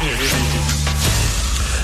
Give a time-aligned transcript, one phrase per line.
[0.00, 0.39] Mm-hmm.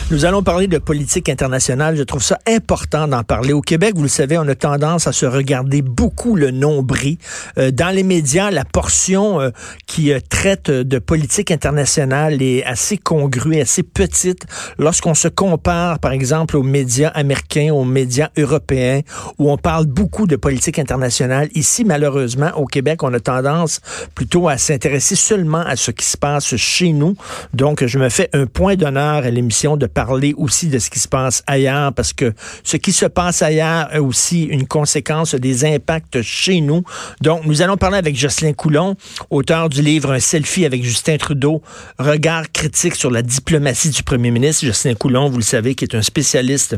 [0.08, 1.96] Nous allons parler de politique internationale.
[1.96, 3.52] Je trouve ça important d'en parler.
[3.52, 7.18] Au Québec, vous le savez, on a tendance à se regarder beaucoup le nombril.
[7.58, 9.50] Euh, dans les médias, la portion euh,
[9.88, 14.46] qui euh, traite de politique internationale est assez congrue, assez petite
[14.78, 19.00] lorsqu'on se compare, par exemple, aux médias américains, aux médias européens,
[19.40, 21.48] où on parle beaucoup de politique internationale.
[21.56, 23.80] Ici, malheureusement, au Québec, on a tendance
[24.14, 27.16] plutôt à s'intéresser seulement à ce qui se passe chez nous.
[27.54, 30.98] Donc, je me fais un point d'honneur à l'émission de parler aussi de ce qui
[30.98, 35.64] se passe ailleurs, parce que ce qui se passe ailleurs a aussi une conséquence des
[35.64, 36.82] impacts chez nous.
[37.22, 38.94] Donc, nous allons parler avec Jocelyn Coulon,
[39.30, 41.62] auteur du livre Un selfie avec Justin Trudeau,
[41.98, 44.66] regard critique sur la diplomatie du premier ministre.
[44.66, 46.76] Jocelyn Coulon, vous le savez, qui est un spécialiste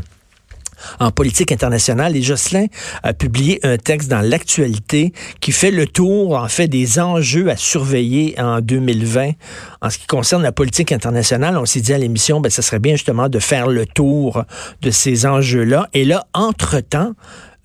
[1.00, 2.16] en politique internationale.
[2.16, 2.66] Et Jocelyn
[3.02, 7.56] a publié un texte dans l'actualité qui fait le tour, en fait, des enjeux à
[7.56, 9.32] surveiller en 2020
[9.80, 11.56] en ce qui concerne la politique internationale.
[11.56, 14.44] On s'est dit à l'émission, ben, ce serait bien justement de faire le tour
[14.82, 15.88] de ces enjeux-là.
[15.94, 17.12] Et là, entre-temps,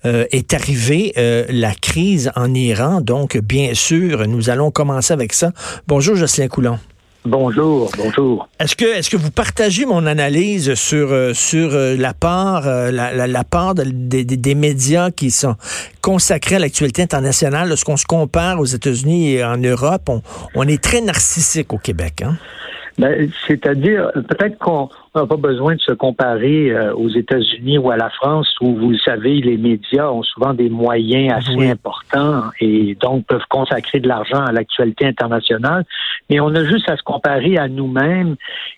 [0.06, 3.00] euh, est arrivée euh, la crise en Iran.
[3.00, 5.52] Donc, bien sûr, nous allons commencer avec ça.
[5.86, 6.78] Bonjour, Jocelyn Coulon.
[7.26, 8.48] Bonjour, bonjour.
[8.60, 12.90] Est-ce que est-ce que vous partagez mon analyse sur euh, sur euh, la part euh,
[12.90, 15.56] la, la, part des, des, médias qui sont
[16.02, 20.20] consacrés à l'actualité internationale lorsqu'on se compare aux États-Unis et en Europe, on,
[20.54, 22.36] on est très narcissique au Québec, hein?
[22.98, 27.96] Ben, c'est-à-dire, peut-être qu'on n'a pas besoin de se comparer euh, aux États-Unis ou à
[27.96, 32.96] la France, où vous le savez, les médias ont souvent des moyens assez importants et
[33.00, 35.84] donc peuvent consacrer de l'argent à l'actualité internationale.
[36.28, 38.36] Mais on a juste à se comparer à nous-mêmes.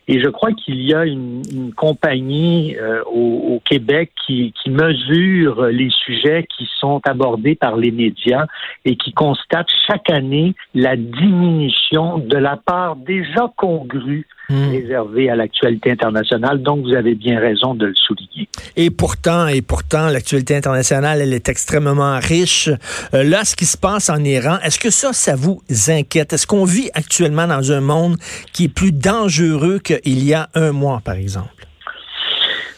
[0.09, 4.71] Et je crois qu'il y a une, une compagnie euh, au, au, Québec qui, qui
[4.71, 8.47] mesure les sujets qui sont abordés par les médias
[8.85, 14.71] et qui constate chaque année la diminution de la part déjà congrue Hmm.
[14.71, 16.63] réservé à l'actualité internationale.
[16.63, 18.49] Donc, vous avez bien raison de le souligner.
[18.77, 22.69] Et pourtant, et pourtant, l'actualité internationale, elle est extrêmement riche.
[23.13, 26.33] Euh, là, ce qui se passe en Iran, est-ce que ça, ça vous inquiète?
[26.33, 28.19] Est-ce qu'on vit actuellement dans un monde
[28.53, 31.51] qui est plus dangereux qu'il y a un mois, par exemple?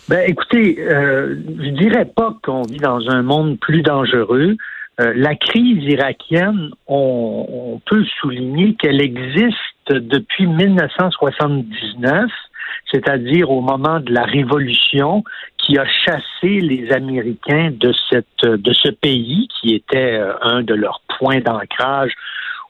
[0.08, 4.56] Ben, écoutez, euh, je dirais pas qu'on vit dans un monde plus dangereux.
[5.00, 9.54] Euh, la crise irakienne, on peut souligner qu'elle existe
[9.94, 12.30] depuis 1979,
[12.90, 15.24] c'est-à-dire au moment de la révolution
[15.58, 17.92] qui a chassé les Américains de
[18.42, 22.12] de ce pays qui était euh, un de leurs points d'ancrage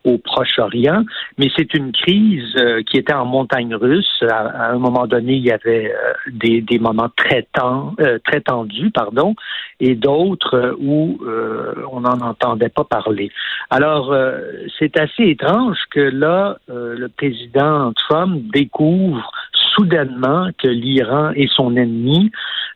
[0.04, 1.04] au Proche-Orient,
[1.38, 4.22] mais c'est une crise euh, qui était en montagne russe.
[4.28, 7.46] À, un moment donné, il y avait euh, des, des, moments très,
[8.00, 9.34] euh, très tendus, pardon,
[9.80, 11.18] et d'autres où
[11.92, 13.30] on n'en entendait pas parler.
[13.70, 14.14] Alors,
[14.78, 19.30] c'est assez étrange que là, le président Trump découvre
[19.76, 22.30] soudainement que l'Iran est son ennemi,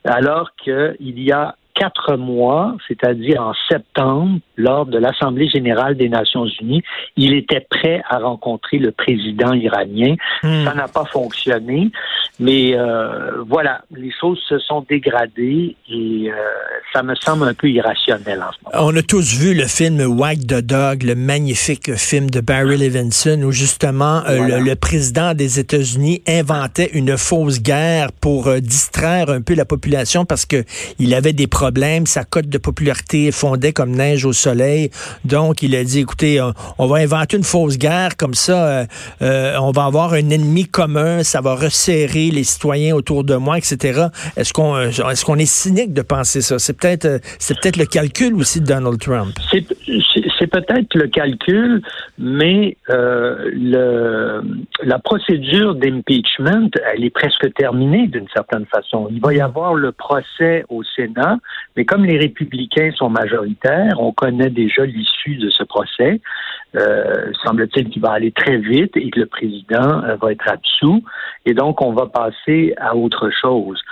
[0.05, 6.47] alors qu'il y a quatre mois, c'est-à-dire en septembre, lors de l'Assemblée générale des Nations
[6.61, 6.83] unies,
[7.17, 10.17] il était prêt à rencontrer le président iranien.
[10.43, 10.65] Hmm.
[10.65, 11.91] Ça n'a pas fonctionné,
[12.41, 16.35] mais euh, voilà, les choses se sont dégradées et euh,
[16.93, 18.87] ça me semble un peu irrationnel en ce moment.
[18.87, 23.43] On a tous vu le film White the Dog, le magnifique film de Barry Levinson,
[23.43, 29.55] où justement euh, le, président des États-Unis inventait une fausse guerre pour distraire un peu
[29.55, 30.65] la population parce que
[30.99, 32.07] il avait des problème.
[32.07, 34.91] Sa cote de popularité fondait comme neige au soleil.
[35.25, 36.41] Donc, il a dit, écoutez,
[36.79, 38.67] on, va inventer une fausse guerre comme ça.
[38.67, 38.87] Euh,
[39.21, 41.23] euh, on va avoir un ennemi commun.
[41.23, 44.07] Ça va resserrer les citoyens autour de moi, etc.
[44.37, 46.59] Est-ce qu'on euh, est-ce qu'on est cynique de penser ça?
[46.59, 49.35] C'est peut-être c'est peut-être le calcul aussi de Donald Trump.
[49.51, 51.83] C'est peut-être le calcul,
[52.19, 54.43] mais le,
[54.83, 59.09] la procédure d'impeachment, elle est presque terminée d'une certaine façon.
[59.11, 61.39] Il va y avoir le procès au Sénat
[61.77, 66.21] mais comme les républicains sont majoritaires, on connaît déjà l'issue de ce procès.
[66.75, 71.03] Euh, semble-t-il qu'il va aller très vite et que le président euh, va être absous.
[71.45, 73.83] Et donc, on va passer à autre chose.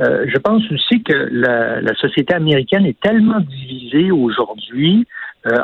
[0.00, 5.06] Euh, je pense aussi que la, société américaine est tellement divisée aujourd'hui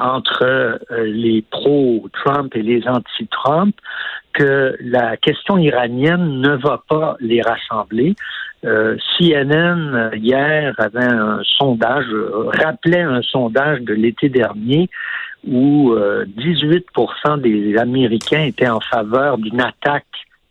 [0.01, 3.75] entre les pro-Trump et les anti-Trump
[4.33, 8.15] que la question iranienne ne va pas les rassembler.
[8.65, 12.07] Euh, CNN hier avait un sondage,
[12.63, 14.89] rappelait un sondage de l'été dernier
[15.47, 16.83] où 18%
[17.27, 20.07] euh, des Américains étaient en faveur d'une attaque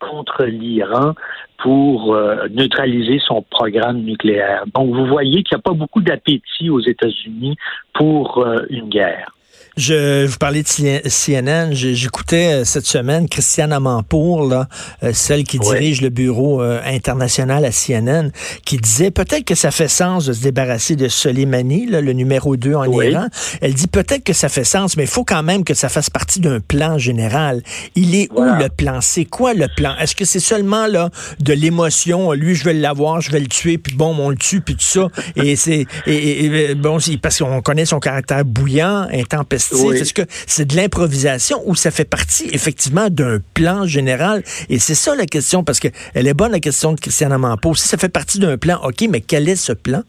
[0.09, 1.13] contre l'Iran
[1.57, 4.63] pour euh, neutraliser son programme nucléaire.
[4.73, 7.55] Donc vous voyez qu'il n'y a pas beaucoup d'appétit aux États-Unis
[7.94, 9.33] pour une guerre.
[9.75, 11.73] Je vous parlais de CNN.
[11.73, 14.67] J'écoutais euh, cette semaine Christiane Amanpour, là,
[15.01, 18.29] euh, celle qui dirige le bureau euh, international à CNN,
[18.65, 22.55] qui disait peut-être que ça fait sens de se débarrasser de Soleimani, là, le numéro
[22.55, 23.27] 2 en Iran.
[23.61, 26.11] Elle dit peut-être que ça fait sens, mais il faut quand même que ça fasse
[26.11, 27.63] partie d'un plan général.
[27.95, 29.01] Il est où le plan?
[29.01, 29.95] C'est quoi le plan?
[29.99, 31.09] Est-ce que c'est seulement là
[31.39, 32.31] de l'émotion?
[32.33, 34.83] Lui, je vais l'avoir, je vais le tuer, puis bon, on le tue, puis tout
[34.83, 35.07] ça.
[35.35, 40.75] Et c'est et, bon, parce qu'on connaît son caractère bouillant, intempestif est-ce que c'est de
[40.75, 44.44] l'improvisation ou ça fait partie effectivement d'un plan général?
[44.69, 47.74] Et c'est ça la question, parce qu'elle est bonne la question de Christiane Amanpo.
[47.75, 50.04] Si ça fait partie d'un plan, OK, mais quel est ce plan?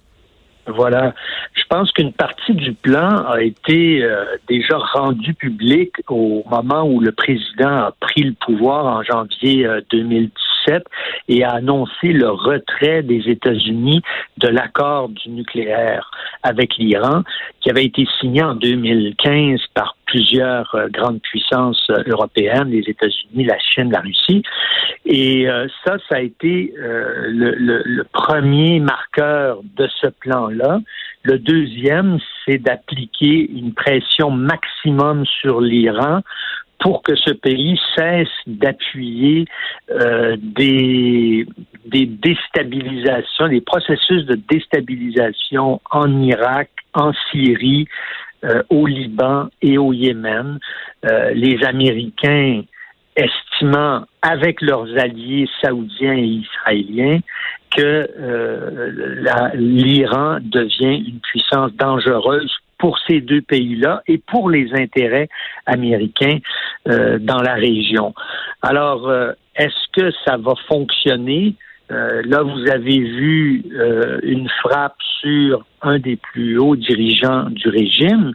[0.67, 1.15] Voilà.
[1.53, 7.01] Je pense qu'une partie du plan a été euh, déjà rendue publique au moment où
[7.01, 10.54] le président a pris le pouvoir en janvier euh, 2017
[11.29, 14.03] et a annoncé le retrait des États-Unis
[14.39, 16.11] de l'accord du nucléaire
[16.43, 17.23] avec l'Iran,
[17.61, 23.45] qui avait été signé en 2015 par plusieurs euh, grandes puissances euh, européennes, les États-Unis,
[23.45, 24.43] la Chine, la Russie.
[25.07, 30.81] Et euh, ça, ça a été le, premier marqueur de ce plan-là.
[31.23, 36.21] Le deuxième, c'est d'appliquer une pression maximum sur l'Iran
[36.85, 39.47] pour que ce pays cesse d'appuyer
[39.91, 41.47] euh, des,
[41.87, 47.89] déstabilisations, des processus de déstabilisation en Irak, en Syrie,
[48.45, 50.59] euh, au Liban et au Yémen.
[51.07, 52.65] Euh, les Américains
[53.17, 57.21] estimant avec leurs alliés saoudiens et israéliens
[57.75, 58.09] que
[59.55, 62.53] l'Iran devient une puissance dangereuse
[62.85, 65.31] pour ces deux pays-là et pour les intérêts
[65.65, 66.37] américains
[66.87, 68.15] euh, dans la région.
[68.61, 71.55] Alors, euh, est-ce que ça va fonctionner?
[71.91, 73.65] Euh, là, vous avez vu
[74.23, 78.35] une frappe sur un des plus hauts dirigeants du régime,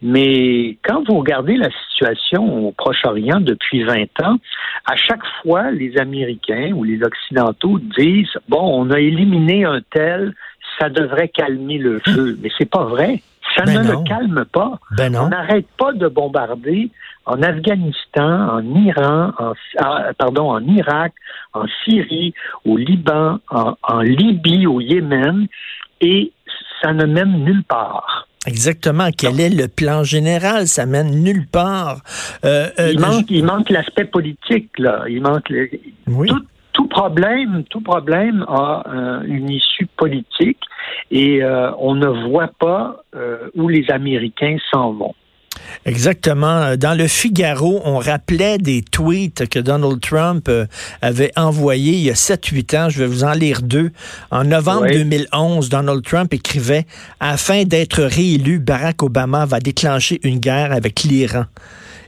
[0.00, 4.38] mais quand vous regardez la situation au Proche-Orient depuis 20 ans,
[4.86, 10.34] à chaque fois, les Américains ou les Occidentaux disent, bon, on a éliminé un tel,
[10.78, 12.38] ça devrait calmer le feu.
[12.42, 13.20] Mais c'est pas vrai.
[13.56, 14.78] Ça ben ne le calme pas.
[14.96, 16.90] Ben on n'arrête pas de bombarder
[17.26, 21.12] en Afghanistan, en Iran, en, ah, pardon, en Irak,
[21.52, 22.34] en Syrie,
[22.64, 25.46] au Liban, en, Libye, au Yémen,
[26.00, 26.32] et
[26.82, 28.28] ça ne mène nulle part.
[28.46, 29.08] Exactement.
[29.16, 30.66] Quel est le plan général?
[30.66, 32.02] Ça mène nulle part.
[32.44, 35.04] Euh, euh, il, manque, il manque l'aspect politique, là.
[35.08, 35.50] Il manque
[36.06, 40.60] tout, tout, problème, tout problème a euh, une issue politique
[41.10, 45.14] et euh, on ne voit pas euh, où les Américains s'en vont.
[45.86, 46.76] Exactement.
[46.76, 50.50] Dans le Figaro, on rappelait des tweets que Donald Trump
[51.00, 52.88] avait envoyés il y a 7-8 ans.
[52.90, 53.92] Je vais vous en lire deux.
[54.32, 56.86] En novembre 2011, Donald Trump écrivait
[57.20, 61.44] Afin d'être réélu, Barack Obama va déclencher une guerre avec l'Iran.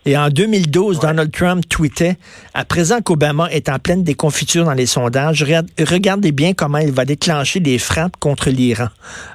[0.09, 2.15] Et en 2012, Donald Trump tweetait
[2.55, 7.05] À présent qu'Obama est en pleine déconfiture dans les sondages, regardez bien comment il va
[7.05, 8.87] déclencher des frappes contre l'Iran.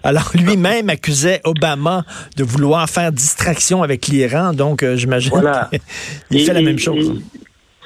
[0.01, 2.03] Alors lui-même accusait Obama
[2.37, 4.53] de vouloir faire distraction avec l'Iran.
[4.53, 5.33] Donc, euh, j'imagine
[6.31, 7.21] qu'il fait la même chose.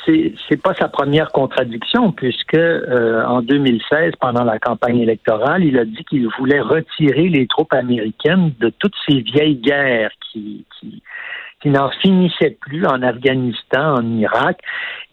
[0.06, 5.86] c'est pas sa première contradiction puisque euh, en 2016 pendant la campagne électorale il a
[5.86, 11.02] dit qu'il voulait retirer les troupes américaines de toutes ces vieilles guerres qui, qui
[11.66, 14.60] qui n'en finissait plus en Afghanistan, en Irak,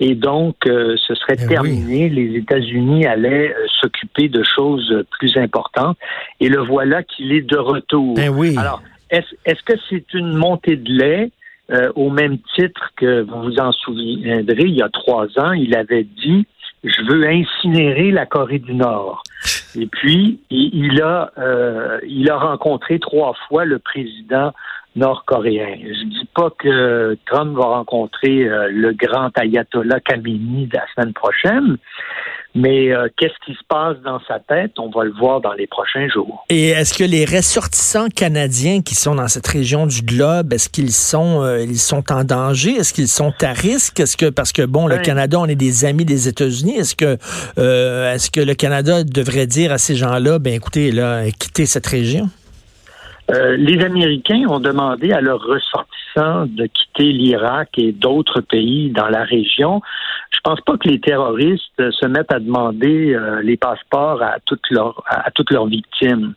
[0.01, 2.11] et donc euh, ce serait eh terminé.
[2.11, 5.97] Les États-Unis allaient euh, s'occuper de choses plus importantes,
[6.41, 8.17] et le voilà qu'il est de retour.
[8.19, 8.55] Eh oui.
[8.59, 11.31] Alors, est-ce que c'est une montée de lait?
[11.71, 15.75] Euh, au même titre que vous vous en souviendrez, il y a trois ans, il
[15.75, 16.45] avait dit
[16.85, 19.23] je veux incinérer la Corée du Nord.
[19.79, 21.31] Et puis, il, a,
[22.07, 24.53] il a rencontré trois fois le président
[24.97, 25.79] nord-coréen.
[25.81, 31.79] Je dis pas que Trump va rencontrer euh, le grand ayatollah Khamenei la semaine prochaine,
[32.55, 35.67] mais euh, qu'est-ce qui se passe dans sa tête, on va le voir dans les
[35.67, 36.45] prochains jours.
[36.51, 40.93] Et est-ce que les ressortissants canadiens qui sont dans cette région du globe, est-ce qu'ils
[40.93, 42.73] sont euh, ils sont en danger?
[42.73, 44.01] Est-ce qu'ils sont à risque?
[44.01, 47.17] Est-ce que parce que bon, le Canada, on est des amis des États-Unis, est-ce que
[47.57, 52.29] est-ce que le Canada devrait dire à ces gens-là, ben écoutez, là, quittez cette région?
[53.31, 59.09] Euh, les Américains ont demandé à leurs ressortissants de quitter l'Irak et d'autres pays dans
[59.09, 59.81] la région.
[60.31, 64.69] Je pense pas que les terroristes se mettent à demander euh, les passeports à toutes
[64.71, 66.35] leurs à toutes leurs victimes.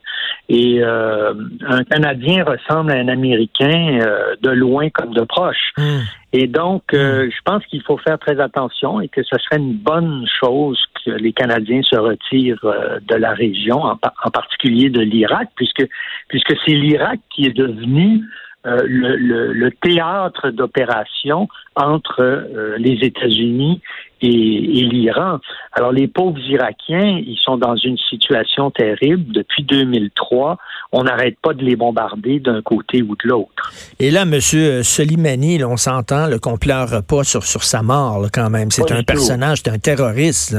[0.48, 1.34] Et euh,
[1.68, 4.00] un Canadien ressemble à un Américain
[4.42, 5.72] de loin comme de proche.
[5.78, 6.02] Hmm.
[6.34, 7.30] Et donc, hmm.
[7.30, 11.12] je pense qu'il faut faire très attention et que ce serait une bonne chose que
[11.12, 12.66] les Canadiens se retirent
[13.08, 15.88] de la région, en, en particulier de l'Irak, puisque
[16.28, 18.24] puisque c'est l'Irak qui est devenu
[18.66, 23.82] euh, le, théâtre d'opération entre euh, les États-Unis
[24.22, 25.40] et, l'Iran.
[25.74, 30.58] Alors les pauvres Irakiens, ils sont dans une situation terrible depuis 2003.
[30.92, 33.72] On n'arrête pas de les bombarder d'un côté ou de l'autre.
[34.00, 38.72] Et là, Monsieur Solimani, on s'entend qu'on pleure pas sur, sur sa mort quand même.
[38.72, 40.56] C'est un personnage, c'est un terroriste.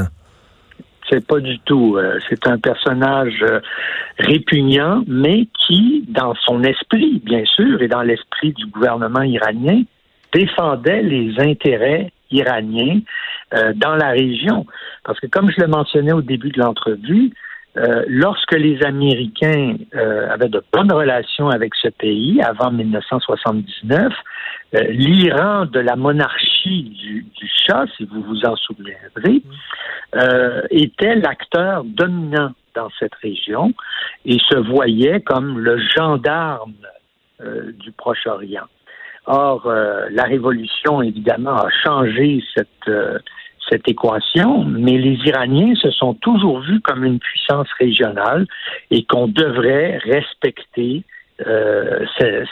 [1.11, 1.97] C'est pas du tout.
[1.97, 3.61] Euh, c'est un personnage euh,
[4.19, 9.83] répugnant, mais qui, dans son esprit, bien sûr, et dans l'esprit du gouvernement iranien,
[10.33, 13.01] défendait les intérêts iraniens
[13.55, 14.67] euh, dans la région.
[15.05, 17.33] Parce que, comme je le mentionnais au début de l'entrevue,
[18.09, 19.75] lorsque les Américains
[20.31, 24.15] avaient de bonnes relations avec ce pays avant 1979,
[24.75, 29.43] euh, l'Iran de la monarchie du, du, Shah, si vous vous en souviendrez,
[30.71, 33.73] était l'acteur dominant dans cette région
[34.25, 36.75] et se voyait comme le gendarme
[37.41, 38.67] du Proche-Orient.
[39.27, 46.81] Or, la révolution, évidemment, a changé cette équation, mais les Iraniens se sont toujours vus
[46.81, 48.47] comme une puissance régionale
[48.91, 51.03] et qu'on devrait respecter
[51.45, 52.07] euh,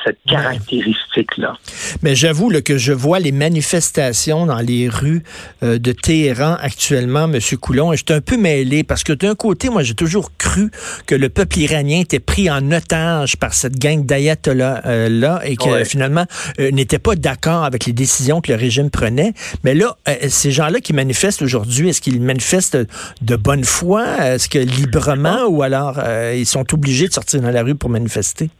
[0.04, 1.56] cette caractéristique-là.
[2.02, 5.22] Mais j'avoue que je vois les manifestations dans les rues
[5.62, 7.40] euh, de Téhéran actuellement, M.
[7.58, 10.70] Coulon, et je suis un peu mêlé parce que d'un côté, moi, j'ai toujours cru
[11.06, 16.26] que le peuple iranien était pris en otage par cette gang d'ayatollahs-là et que finalement
[16.60, 19.32] euh, n'était pas d'accord avec les décisions que le régime prenait.
[19.64, 19.96] Mais là,
[20.28, 22.76] ces gens-là qui manifestent aujourd'hui, est-ce qu'ils manifestent
[23.22, 24.04] de bonne foi?
[24.34, 26.02] Est-ce que librement ou alors
[26.34, 28.50] ils sont obligés de sortir dans la rue pour manifester?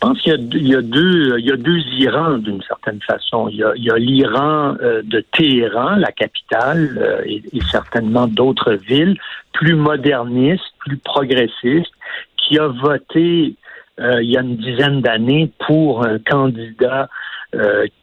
[0.00, 3.48] Je pense qu'il y, a deux, il y a deux Irans d'une certaine façon.
[3.48, 9.18] Il y a, l'Iran euh, de Téhéran, la capitale, euh, et, certainement d'autres villes
[9.52, 11.90] plus modernistes, plus progressistes,
[12.36, 13.56] qui a voté
[13.98, 17.08] euh, il y a une dizaine d'années pour un candidat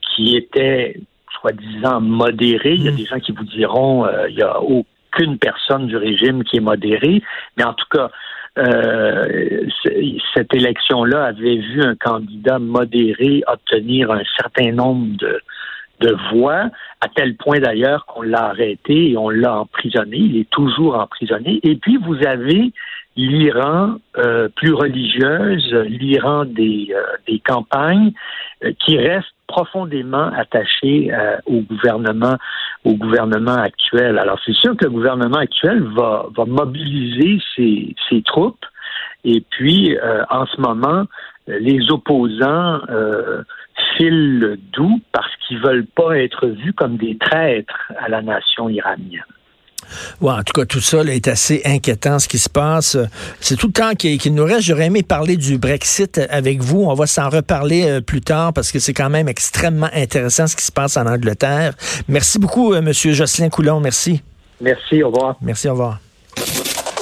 [0.01, 0.99] qui était
[1.39, 2.73] soi-disant modéré.
[2.73, 2.95] Il y a mm.
[2.95, 7.21] des gens qui vous diront il y a aucune personne du régime qui est modérée,
[7.55, 8.09] mais en tout cas
[8.57, 9.67] euh,
[10.33, 15.41] cette élection-là avait vu un candidat modéré obtenir un certain nombre de,
[15.99, 16.69] de voix,
[17.01, 20.17] à tel point d'ailleurs qu'on l'a arrêté et on l'a emprisonné.
[20.17, 21.59] Il est toujours emprisonné.
[21.63, 22.71] Et puis vous avez
[23.15, 28.11] l'Iran euh, plus religieuse, l'Iran des, euh, des campagnes,
[28.79, 31.11] qui reste profondément attaché
[31.45, 32.35] au gouvernement
[32.85, 34.17] au gouvernement actuel.
[34.19, 38.65] Alors c'est sûr que le gouvernement actuel va, va mobiliser ses, ses troupes
[39.23, 41.05] et puis euh, en ce moment
[41.47, 43.43] les opposants euh,
[43.97, 49.23] filent doux parce qu'ils veulent pas être vus comme des traîtres à la nation iranienne.
[50.21, 52.97] Ouais, en tout cas, tout ça est assez inquiétant ce qui se passe.
[53.39, 54.61] C'est tout le temps qu'il nous reste.
[54.61, 56.83] J'aurais aimé parler du Brexit avec vous.
[56.83, 60.55] On va s'en reparler euh, plus tard parce que c'est quand même extrêmement intéressant ce
[60.55, 61.73] qui se passe en Angleterre.
[62.07, 63.79] Merci beaucoup, euh, Monsieur Jocelyn Coulon.
[63.79, 64.21] Merci.
[64.61, 65.35] Merci, au revoir.
[65.41, 65.99] Merci, au revoir.